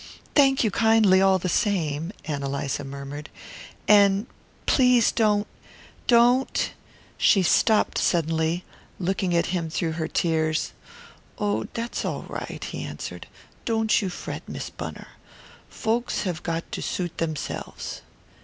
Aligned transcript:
"Thank 0.33 0.63
you 0.63 0.71
kindly 0.71 1.21
all 1.21 1.37
the 1.37 1.47
same," 1.47 2.11
Ann 2.25 2.41
Eliza 2.41 2.83
murmured. 2.83 3.29
"And 3.87 4.25
please 4.65 5.11
don't 5.11 5.45
don't" 6.07 6.73
She 7.19 7.43
stopped 7.43 7.99
suddenly, 7.99 8.63
looking 8.99 9.35
at 9.35 9.45
him 9.53 9.69
through 9.69 9.91
her 9.91 10.07
tears. 10.07 10.73
"Oh, 11.37 11.67
that's 11.75 12.03
all 12.03 12.23
right," 12.27 12.63
he 12.63 12.83
answered. 12.83 13.27
"Don't 13.63 14.01
you 14.01 14.09
fret, 14.09 14.41
Miss 14.49 14.71
Gunner. 14.75 15.09
Folks 15.69 16.23
have 16.23 16.41
got 16.41 16.71
to 16.71 16.81
suit 16.81 17.19
themselves." 17.19 18.01